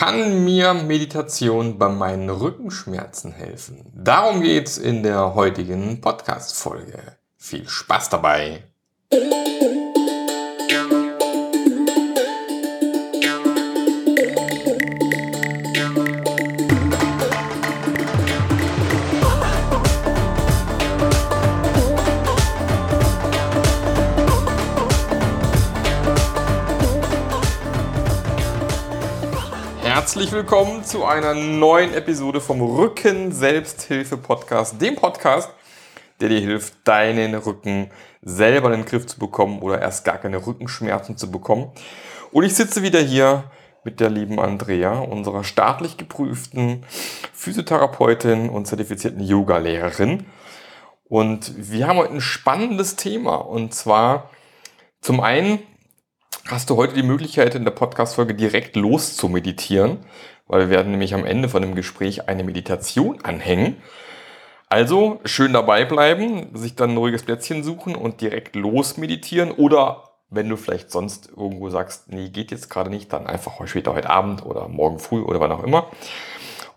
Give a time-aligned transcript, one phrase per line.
[0.00, 3.84] Kann mir Meditation bei meinen Rückenschmerzen helfen?
[3.94, 7.18] Darum geht's in der heutigen Podcast-Folge.
[7.36, 8.69] Viel Spaß dabei!
[30.20, 35.48] Herzlich willkommen zu einer neuen Episode vom Rücken Selbsthilfe Podcast, dem Podcast,
[36.20, 40.46] der dir hilft, deinen Rücken selber in den Griff zu bekommen oder erst gar keine
[40.46, 41.72] Rückenschmerzen zu bekommen.
[42.32, 43.44] Und ich sitze wieder hier
[43.82, 46.84] mit der lieben Andrea, unserer staatlich geprüften
[47.32, 50.26] Physiotherapeutin und zertifizierten Yoga-Lehrerin.
[51.08, 54.28] Und wir haben heute ein spannendes Thema und zwar
[55.00, 55.60] zum einen
[56.46, 59.98] hast du heute die Möglichkeit, in der Podcast-Folge direkt loszumeditieren,
[60.46, 63.76] weil wir werden nämlich am Ende von dem Gespräch eine Meditation anhängen.
[64.68, 70.48] Also schön dabei bleiben, sich dann ein ruhiges Plätzchen suchen und direkt losmeditieren oder wenn
[70.48, 74.46] du vielleicht sonst irgendwo sagst, nee, geht jetzt gerade nicht, dann einfach später heute Abend
[74.46, 75.90] oder morgen früh oder wann auch immer.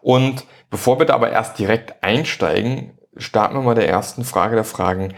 [0.01, 4.63] Und bevor wir da aber erst direkt einsteigen, starten wir mal der ersten Frage der
[4.63, 5.13] Fragen.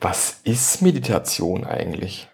[0.00, 2.28] Was ist Meditation eigentlich?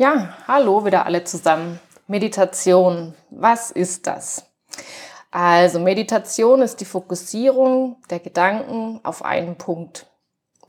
[0.00, 1.78] Ja, hallo wieder alle zusammen.
[2.06, 4.46] Meditation, was ist das?
[5.30, 10.06] Also Meditation ist die Fokussierung der Gedanken auf einen Punkt.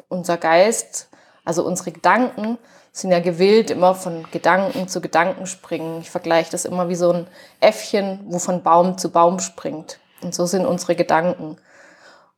[0.09, 1.07] Unser Geist,
[1.45, 2.57] also unsere Gedanken,
[2.91, 6.01] sind ja gewillt, immer von Gedanken zu Gedanken springen.
[6.01, 7.27] Ich vergleiche das immer wie so ein
[7.61, 10.01] Äffchen, wo von Baum zu Baum springt.
[10.21, 11.55] Und so sind unsere Gedanken.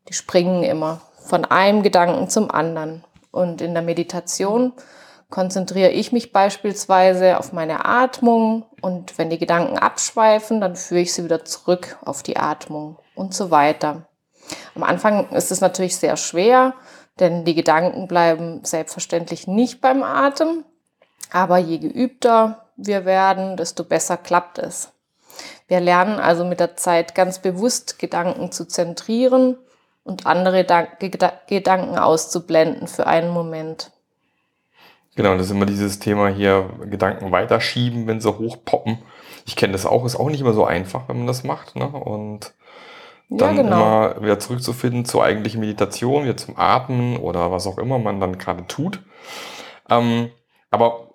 [0.09, 3.03] Die springen immer von einem Gedanken zum anderen.
[3.31, 4.73] Und in der Meditation
[5.33, 11.11] konzentriere ich mich beispielsweise auf meine Atmung und wenn die Gedanken abschweifen, dann führe ich
[11.11, 14.07] sie wieder zurück auf die Atmung und so weiter.
[14.75, 16.75] Am Anfang ist es natürlich sehr schwer,
[17.19, 20.65] denn die Gedanken bleiben selbstverständlich nicht beim Atem,
[21.31, 24.91] aber je geübter wir werden, desto besser klappt es.
[25.67, 29.57] Wir lernen also mit der Zeit ganz bewusst Gedanken zu zentrieren
[30.03, 30.63] und andere
[31.47, 33.89] Gedanken auszublenden für einen Moment.
[35.15, 38.99] Genau, das ist immer dieses Thema hier, Gedanken weiterschieben, wenn sie hochpoppen.
[39.45, 41.75] Ich kenne das auch, ist auch nicht immer so einfach, wenn man das macht.
[41.75, 41.85] Ne?
[41.87, 42.53] Und
[43.29, 43.75] dann ja, genau.
[43.75, 48.37] immer wieder zurückzufinden zur eigentlichen Meditation, wieder zum Atmen oder was auch immer man dann
[48.37, 49.01] gerade tut.
[49.89, 50.29] Ähm,
[50.71, 51.09] aber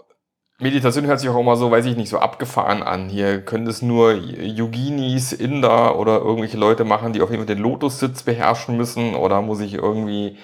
[0.60, 3.08] Meditation hört sich auch immer so, weiß ich nicht, so abgefahren an.
[3.08, 7.62] Hier können es nur Yoginis, Inder oder irgendwelche Leute machen, die auf jeden Fall den
[7.62, 10.36] Lotussitz beherrschen müssen oder muss ich irgendwie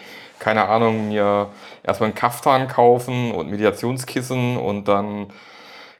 [0.44, 1.48] keine Ahnung, mir
[1.82, 5.28] erstmal einen Kaftan kaufen und Meditationskissen und dann,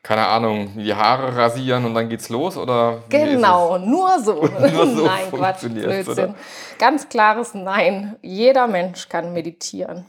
[0.03, 2.59] keine Ahnung, die Haare rasieren und dann geht's los?
[2.59, 4.43] Oder genau, nur so.
[4.61, 6.13] nur so Nein, Quatsch, Blödsinn.
[6.13, 6.35] Oder?
[6.79, 8.17] Ganz klares Nein.
[8.21, 10.05] Jeder Mensch kann meditieren.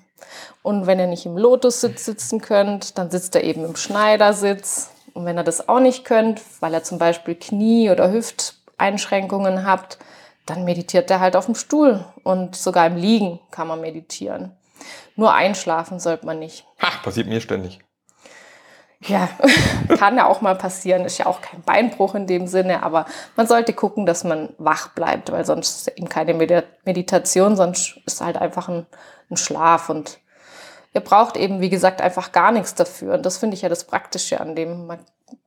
[0.64, 4.92] Und wenn ihr nicht im Lotussitz sitzen könnt, dann sitzt er eben im Schneidersitz.
[5.14, 9.98] Und wenn ihr das auch nicht könnt, weil ihr zum Beispiel Knie- oder Hüfteinschränkungen habt,
[10.46, 14.52] dann meditiert er halt auf dem Stuhl und sogar im Liegen kann man meditieren.
[15.16, 16.66] Nur einschlafen sollte man nicht.
[16.82, 17.80] Ha, passiert mir ständig.
[19.02, 19.30] Ja,
[19.98, 21.06] kann ja auch mal passieren.
[21.06, 24.90] Ist ja auch kein Beinbruch in dem Sinne, aber man sollte gucken, dass man wach
[24.90, 28.86] bleibt, weil sonst ist eben keine Meditation, sonst ist halt einfach ein,
[29.30, 30.20] ein Schlaf und
[30.96, 33.16] ihr braucht eben, wie gesagt, einfach gar nichts dafür.
[33.16, 34.88] Und das finde ich ja das Praktische an dem.
[34.88, 35.00] Man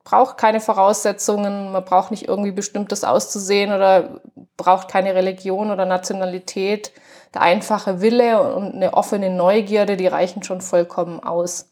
[0.04, 4.20] braucht keine Voraussetzungen, man braucht nicht irgendwie bestimmtes auszusehen oder
[4.58, 6.92] braucht keine Religion oder Nationalität.
[7.32, 11.70] Der einfache Wille und eine offene Neugierde, die reichen schon vollkommen aus.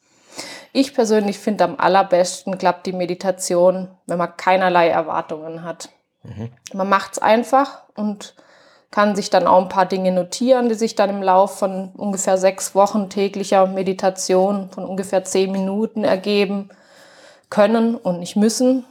[0.72, 5.90] Ich persönlich finde am allerbesten klappt die Meditation, wenn man keinerlei Erwartungen hat.
[6.22, 6.50] Mhm.
[6.72, 8.36] Man macht es einfach und
[8.96, 12.38] kann sich dann auch ein paar Dinge notieren, die sich dann im Lauf von ungefähr
[12.38, 16.70] sechs Wochen täglicher Meditation von ungefähr zehn Minuten ergeben
[17.50, 18.86] können und nicht müssen.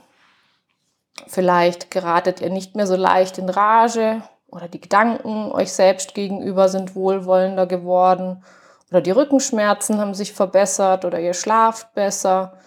[1.25, 6.69] Vielleicht geratet ihr nicht mehr so leicht in Rage oder die Gedanken euch selbst gegenüber
[6.69, 8.43] sind wohlwollender geworden
[8.91, 12.59] oder die Rückenschmerzen haben sich verbessert oder ihr schlaft besser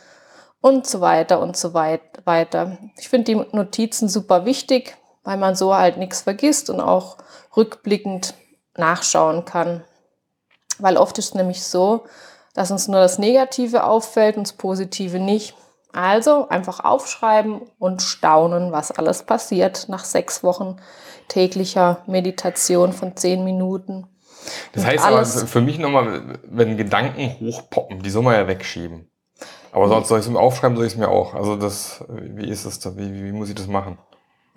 [0.61, 2.79] und so weiter und so weiter.
[2.99, 4.97] Ich finde die Notizen super wichtig,
[5.29, 7.19] weil man so halt nichts vergisst und auch
[7.55, 8.33] rückblickend
[8.79, 9.85] nachschauen kann.
[10.79, 12.07] Weil oft ist es nämlich so,
[12.55, 15.55] dass uns nur das Negative auffällt und das Positive nicht.
[15.93, 20.79] Also einfach aufschreiben und staunen, was alles passiert nach sechs Wochen
[21.29, 24.07] täglicher Meditation von zehn Minuten.
[24.73, 29.11] Das heißt aber für mich nochmal, wenn Gedanken hochpoppen, die soll man ja wegschieben.
[29.73, 31.35] Aber sonst soll ich es mir aufschreiben, soll ich es mir auch.
[31.35, 32.97] Also das, wie ist das da?
[32.97, 33.99] Wie, wie, wie muss ich das machen?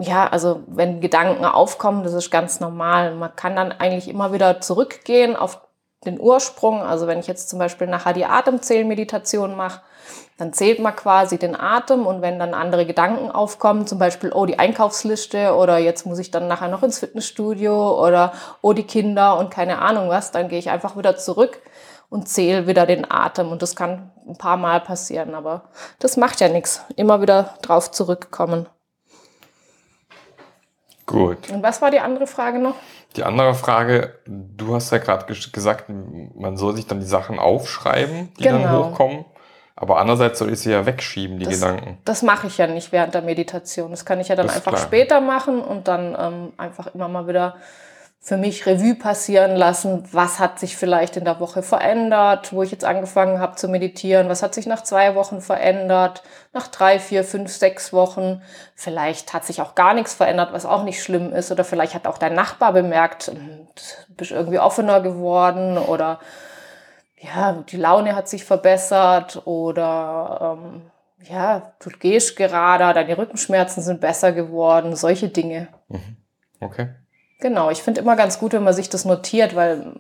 [0.01, 3.15] Ja, also wenn Gedanken aufkommen, das ist ganz normal.
[3.15, 5.61] Man kann dann eigentlich immer wieder zurückgehen auf
[6.05, 6.81] den Ursprung.
[6.81, 9.81] Also wenn ich jetzt zum Beispiel nachher die Atemzählmeditation mache,
[10.37, 14.47] dann zählt man quasi den Atem und wenn dann andere Gedanken aufkommen, zum Beispiel, oh,
[14.47, 19.37] die Einkaufsliste oder jetzt muss ich dann nachher noch ins Fitnessstudio oder oh, die Kinder
[19.37, 21.61] und keine Ahnung was, dann gehe ich einfach wieder zurück
[22.09, 23.51] und zähle wieder den Atem.
[23.51, 25.69] Und das kann ein paar Mal passieren, aber
[25.99, 26.81] das macht ja nichts.
[26.95, 28.67] Immer wieder drauf zurückkommen.
[31.05, 31.49] Gut.
[31.49, 32.75] Und was war die andere Frage noch?
[33.15, 38.29] Die andere Frage, du hast ja gerade gesagt, man soll sich dann die Sachen aufschreiben,
[38.39, 38.61] die genau.
[38.61, 39.25] dann hochkommen.
[39.75, 41.97] Aber andererseits soll ich sie ja wegschieben, die das, Gedanken.
[42.05, 43.89] Das mache ich ja nicht während der Meditation.
[43.91, 44.85] Das kann ich ja dann einfach klar.
[44.85, 47.55] später machen und dann ähm, einfach immer mal wieder
[48.23, 52.69] für mich Revue passieren lassen, was hat sich vielleicht in der Woche verändert, wo ich
[52.69, 56.21] jetzt angefangen habe zu meditieren, was hat sich nach zwei Wochen verändert,
[56.53, 58.43] nach drei, vier, fünf, sechs Wochen.
[58.75, 61.51] Vielleicht hat sich auch gar nichts verändert, was auch nicht schlimm ist.
[61.51, 63.67] Oder vielleicht hat auch dein Nachbar bemerkt, hm,
[64.07, 66.19] du bist irgendwie offener geworden oder
[67.17, 70.91] ja, die Laune hat sich verbessert oder ähm,
[71.27, 75.69] ja, du gehst gerade, deine Rückenschmerzen sind besser geworden, solche Dinge.
[75.87, 76.17] Mhm.
[76.59, 76.89] Okay.
[77.41, 79.93] Genau, ich finde immer ganz gut, wenn man sich das notiert, weil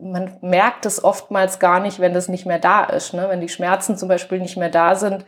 [0.00, 3.12] man merkt es oftmals gar nicht, wenn das nicht mehr da ist.
[3.12, 3.26] Ne?
[3.28, 5.26] Wenn die Schmerzen zum Beispiel nicht mehr da sind,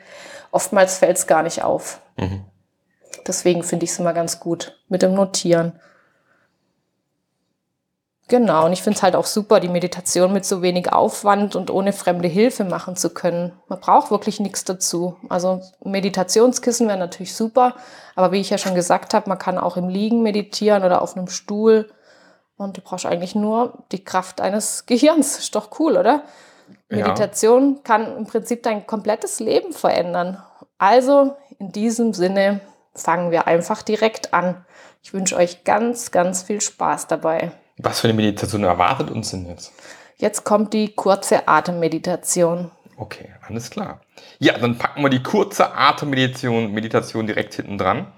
[0.51, 2.01] oftmals fällt es gar nicht auf.
[2.17, 2.47] Mhm.
[3.27, 5.79] Deswegen finde ich es immer ganz gut mit dem Notieren.
[8.29, 11.71] Genau, und ich finde es halt auch super, die Meditation mit so wenig Aufwand und
[11.71, 13.53] ohne fremde Hilfe machen zu können.
[13.69, 15.17] Man braucht wirklich nichts dazu.
[15.31, 17.75] Also Meditationskissen wäre natürlich super,
[18.15, 21.17] aber wie ich ja schon gesagt habe, man kann auch im Liegen meditieren oder auf
[21.17, 21.91] einem Stuhl.
[22.59, 25.39] Und du brauchst eigentlich nur die Kraft eines Gehirns.
[25.39, 26.23] Ist doch cool, oder?
[26.91, 26.99] Ja.
[26.99, 30.43] Meditation kann im Prinzip dein komplettes Leben verändern.
[30.77, 32.61] Also in diesem Sinne
[32.95, 34.67] fangen wir einfach direkt an.
[35.03, 37.53] Ich wünsche euch ganz, ganz viel Spaß dabei.
[37.79, 39.73] Was für eine Meditation erwartet uns denn jetzt?
[40.17, 42.71] Jetzt kommt die kurze Atemmeditation.
[42.97, 44.01] Okay, alles klar.
[44.41, 48.09] Ja, dann packen wir die kurze Atemmeditation Meditation direkt hinten dran.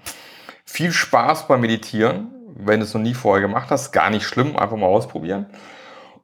[0.65, 2.31] Viel Spaß beim Meditieren.
[2.55, 5.45] Wenn du es noch nie vorher gemacht hast, gar nicht schlimm, einfach mal ausprobieren.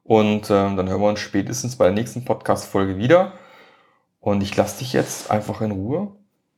[0.02, 3.32] Und ähm, dann hören wir uns spätestens bei der nächsten Podcast-Folge wieder.
[4.20, 6.12] Und ich lasse dich jetzt einfach in Ruhe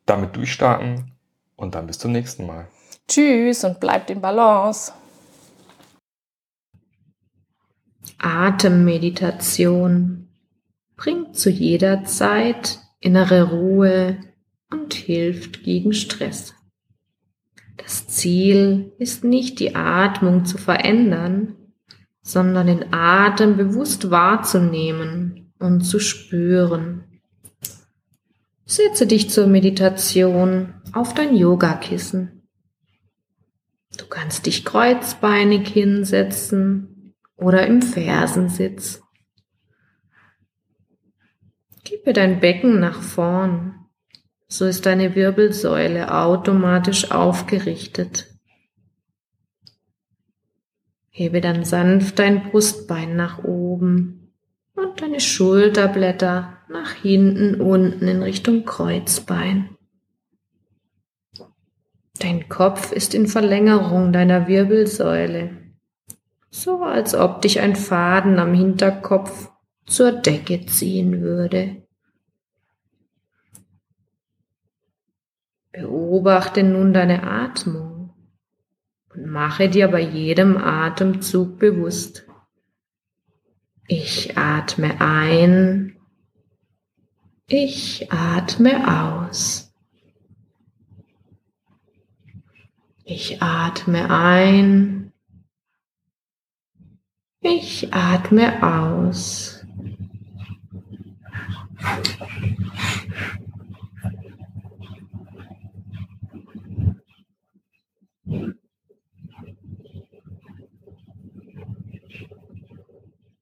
[0.06, 1.12] damit durchstarten
[1.56, 2.68] und dann bis zum nächsten Mal.
[3.06, 4.92] Tschüss und bleibt in Balance.
[8.18, 10.28] Atemmeditation
[10.96, 14.18] bringt zu jeder Zeit innere Ruhe
[14.70, 16.54] und hilft gegen Stress.
[17.76, 21.56] Das Ziel ist nicht die Atmung zu verändern,
[22.22, 27.04] sondern den Atem bewusst wahrzunehmen und zu spüren.
[28.66, 32.42] Setze dich zur Meditation auf dein Yogakissen.
[33.96, 36.99] Du kannst dich kreuzbeinig hinsetzen
[37.40, 39.02] oder im Fersensitz.
[41.84, 43.86] Gebe dein Becken nach vorn,
[44.46, 48.28] so ist deine Wirbelsäule automatisch aufgerichtet.
[51.08, 54.32] Hebe dann sanft dein Brustbein nach oben
[54.74, 59.76] und deine Schulterblätter nach hinten unten in Richtung Kreuzbein.
[62.18, 65.59] Dein Kopf ist in Verlängerung deiner Wirbelsäule
[66.50, 69.50] so als ob dich ein Faden am Hinterkopf
[69.86, 71.82] zur Decke ziehen würde.
[75.72, 78.14] Beobachte nun deine Atmung
[79.14, 82.26] und mache dir bei jedem Atemzug bewusst,
[83.92, 85.96] ich atme ein,
[87.48, 89.74] ich atme aus.
[93.04, 95.09] Ich atme ein,
[97.40, 99.64] ich atme aus.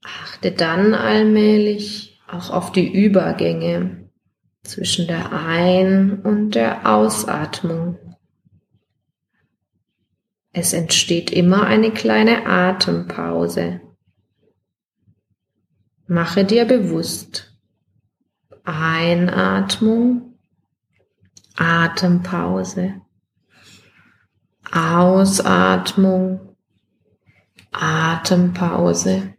[0.03, 4.09] Achte dann allmählich auch auf die Übergänge
[4.63, 7.99] zwischen der Ein- und der Ausatmung.
[10.53, 13.81] Es entsteht immer eine kleine Atempause.
[16.11, 17.55] Mache dir bewusst,
[18.65, 20.39] Einatmung,
[21.55, 23.03] Atempause,
[24.73, 26.57] Ausatmung,
[27.73, 29.35] Atempause.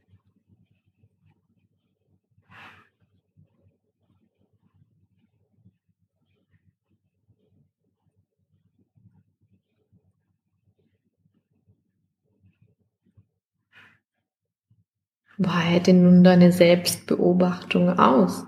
[15.42, 18.46] Weite nun deine Selbstbeobachtung aus.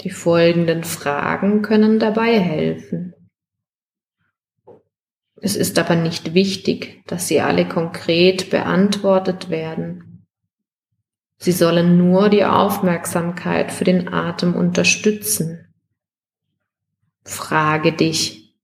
[0.00, 3.14] Die folgenden Fragen können dabei helfen.
[5.36, 10.26] Es ist aber nicht wichtig, dass sie alle konkret beantwortet werden.
[11.38, 15.72] Sie sollen nur die Aufmerksamkeit für den Atem unterstützen.
[17.24, 18.56] Frage dich,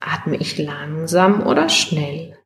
[0.00, 2.37] atme ich langsam oder schnell?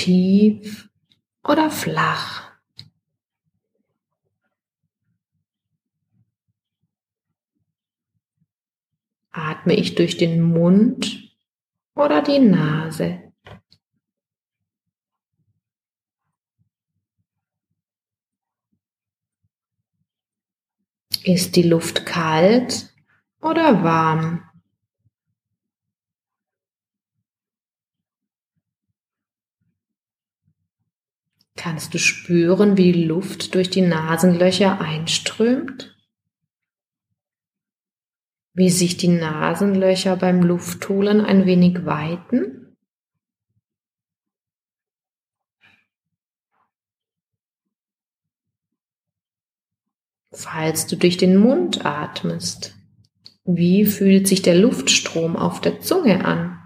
[0.00, 0.88] Tief
[1.44, 2.50] oder flach.
[9.30, 11.36] Atme ich durch den Mund
[11.94, 13.32] oder die Nase?
[21.22, 22.94] Ist die Luft kalt
[23.42, 24.49] oder warm?
[31.60, 35.94] Kannst du spüren, wie Luft durch die Nasenlöcher einströmt?
[38.54, 42.74] Wie sich die Nasenlöcher beim Luftholen ein wenig weiten?
[50.32, 52.74] Falls du durch den Mund atmest,
[53.44, 56.59] wie fühlt sich der Luftstrom auf der Zunge an?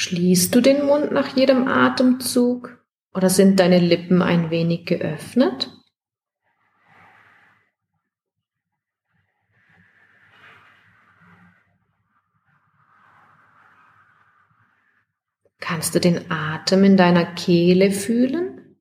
[0.00, 2.78] Schließt du den Mund nach jedem Atemzug
[3.12, 5.72] oder sind deine Lippen ein wenig geöffnet?
[15.58, 18.80] Kannst du den Atem in deiner Kehle fühlen?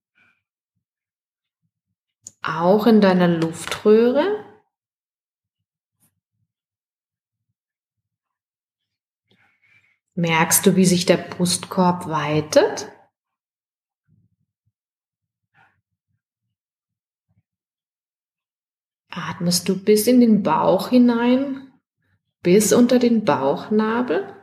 [2.43, 4.46] Auch in deiner Luftröhre?
[10.19, 12.91] Merkst du, wie sich der Brustkorb weitet?
[19.11, 21.71] Atmest du bis in den Bauch hinein,
[22.41, 24.33] bis unter den Bauchnabel?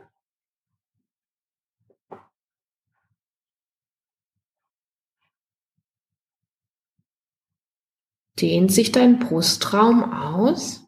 [8.39, 10.84] Dehnt sich dein Brustraum aus?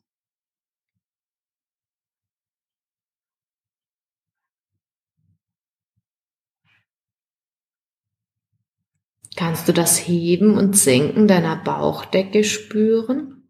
[9.38, 13.48] Kannst du das Heben und Senken deiner Bauchdecke spüren?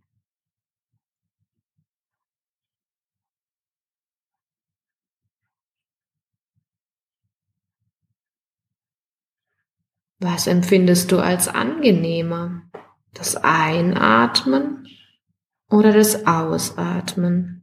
[10.20, 12.64] Was empfindest du als angenehmer?
[13.14, 14.90] Das Einatmen
[15.70, 17.57] oder das Ausatmen?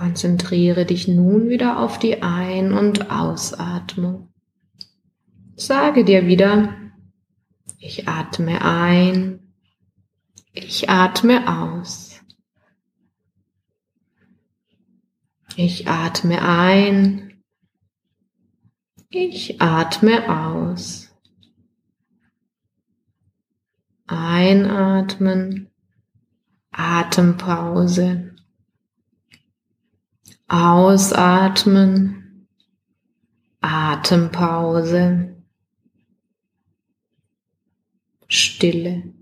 [0.00, 4.32] Konzentriere dich nun wieder auf die Ein- und Ausatmung.
[5.56, 6.74] Sage dir wieder,
[7.76, 9.52] ich atme ein,
[10.54, 12.18] ich atme aus.
[15.56, 17.42] Ich atme ein,
[19.10, 21.14] ich atme aus.
[24.06, 25.68] Einatmen,
[26.70, 28.29] Atempause.
[30.52, 32.48] Ausatmen,
[33.60, 35.36] Atempause,
[38.26, 39.14] Stille.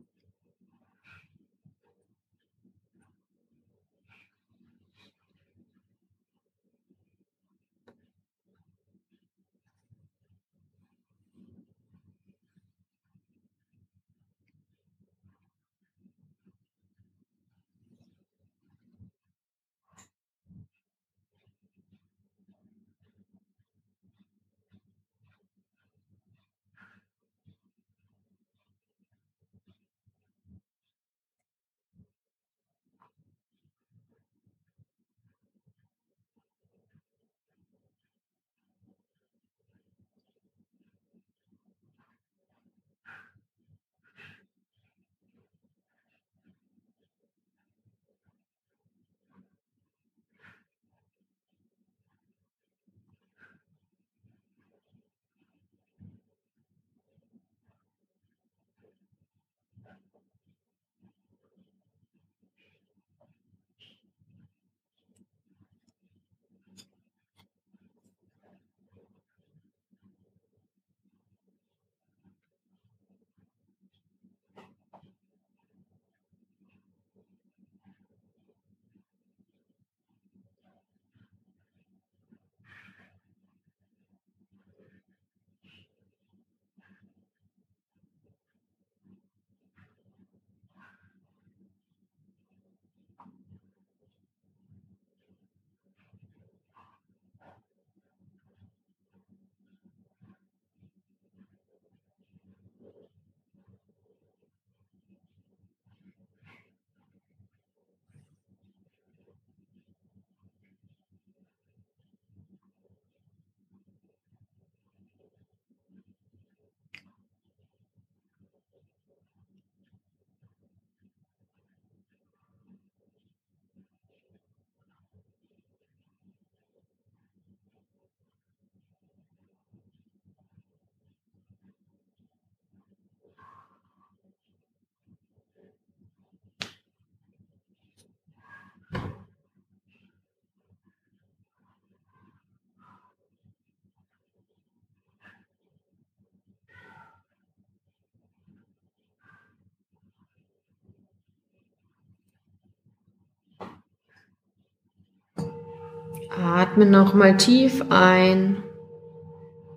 [156.30, 158.62] Atme nochmal tief ein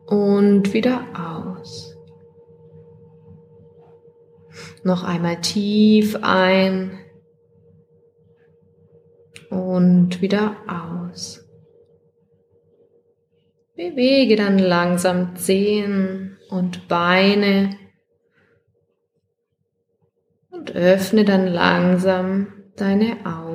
[0.06, 1.98] und wieder aus.
[4.84, 7.00] Noch einmal tief ein
[9.50, 11.48] und wieder aus.
[13.76, 17.78] Bewege dann langsam Zehen und Beine
[20.50, 23.51] und öffne dann langsam deine Augen.